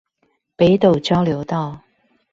[0.55, 1.81] 北斗交流道